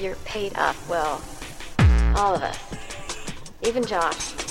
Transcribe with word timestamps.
You're 0.00 0.14
paid 0.24 0.56
up 0.56 0.76
well. 0.88 1.20
All 2.14 2.34
of 2.34 2.42
us. 2.42 2.56
Even 3.62 3.84
Josh. 3.84 4.47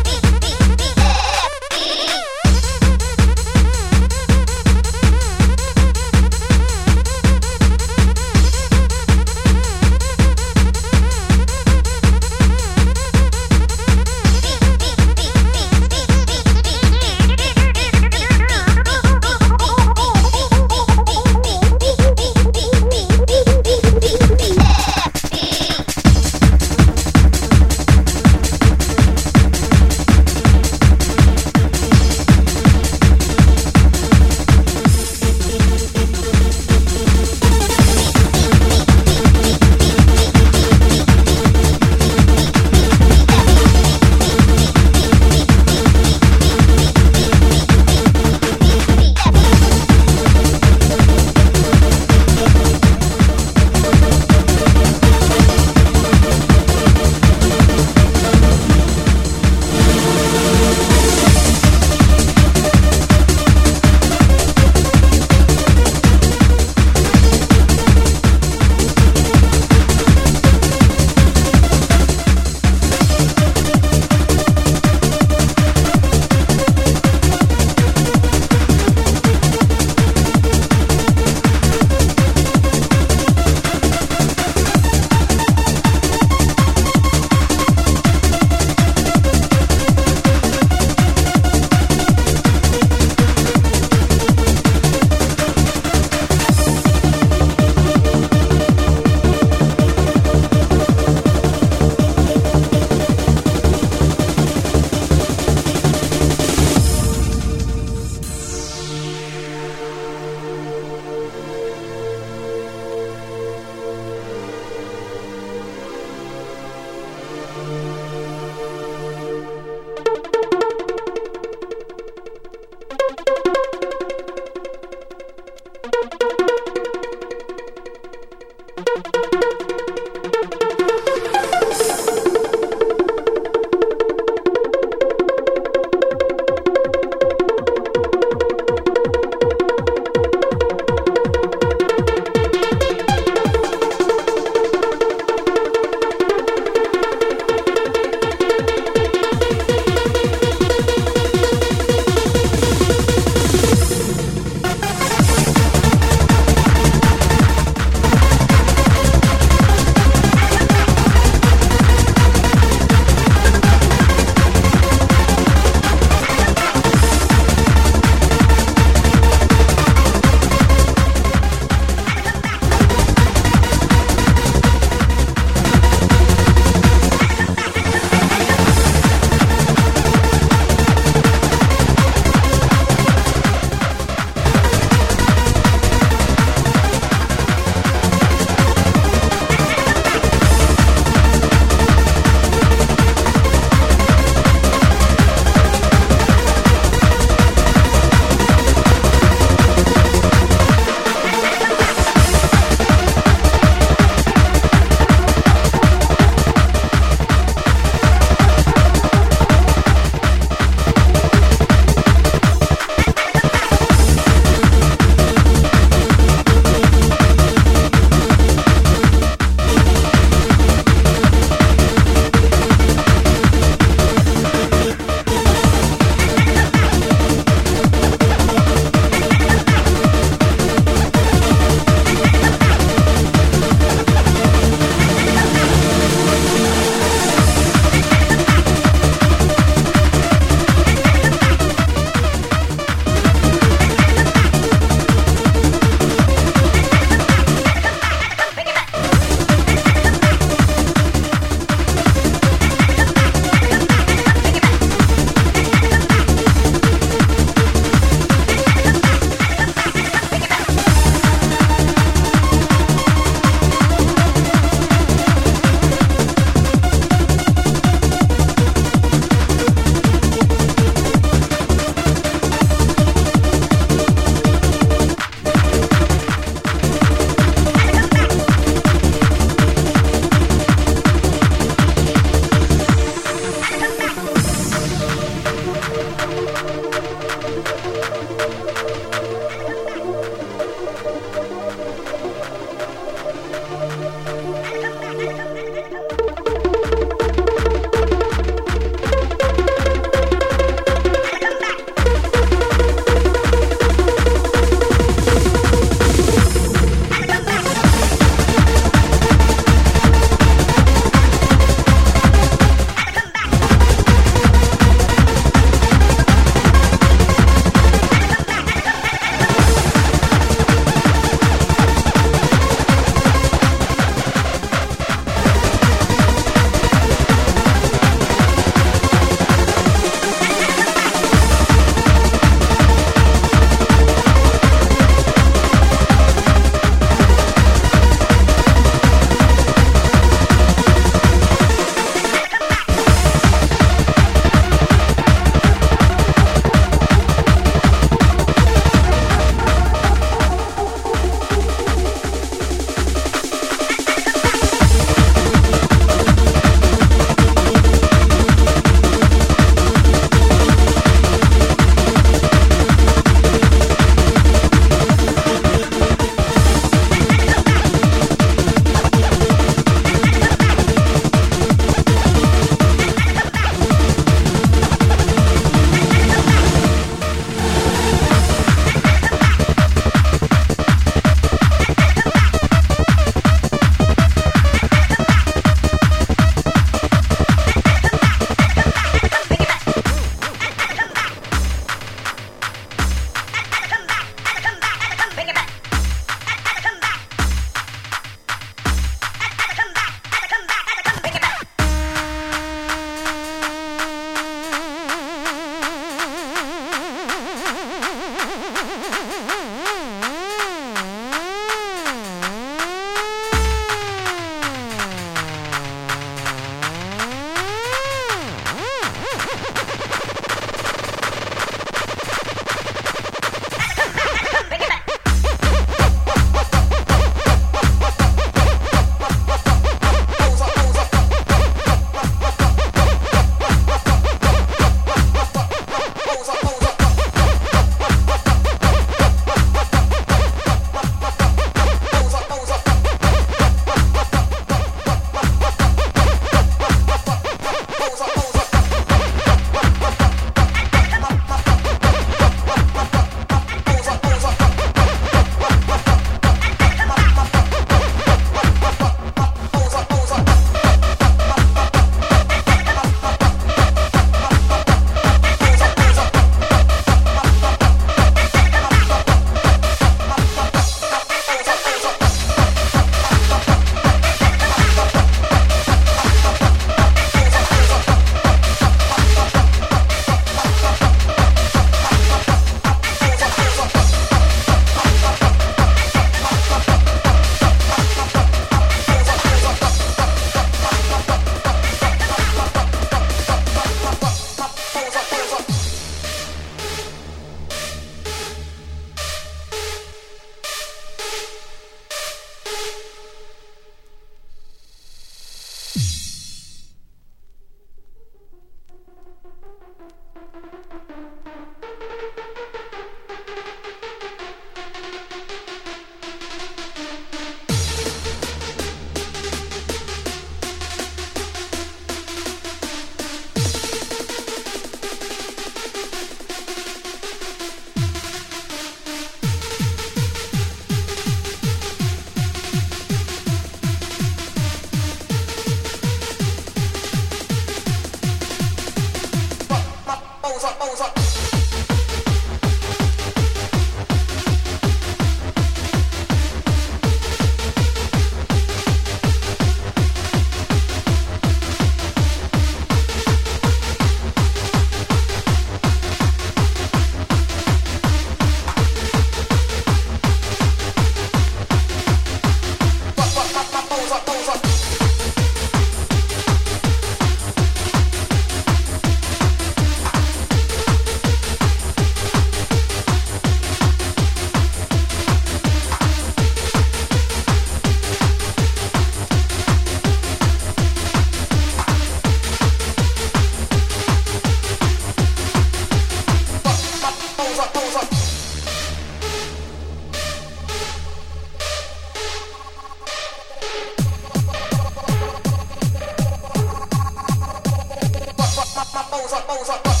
pausa, 599.11 599.41
pausa, 599.41 599.73
pausa. 599.83 600.00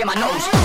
in 0.00 0.06
my 0.06 0.14
nose. 0.14 0.57